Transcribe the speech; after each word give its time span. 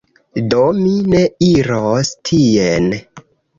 Do, 0.53 0.61
mi 0.83 0.93
ne 1.11 1.21
iros 1.49 2.11
tien 2.33 2.91